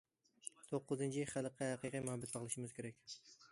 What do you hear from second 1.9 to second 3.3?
مۇھەببەت باغلىشىمىز كېرەك.